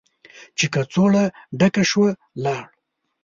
[0.57, 1.23] چې کڅوړه
[1.59, 2.09] ډکه شوه،
[2.43, 2.65] لاړ.